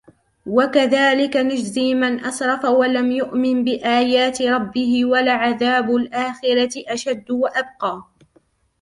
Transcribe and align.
وَكَذَلِكَ 0.45 1.37
نَجْزِي 1.37 1.93
مَنْ 1.93 2.19
أَسْرَفَ 2.19 2.65
وَلَمْ 2.65 3.11
يُؤْمِنْ 3.11 3.63
بِآيَاتِ 3.63 4.41
رَبِّهِ 4.41 5.05
وَلَعَذَابُ 5.05 5.95
الْآخِرَةِ 5.95 6.71
أَشَدُّ 6.87 7.31
وَأَبْقَى 7.31 8.03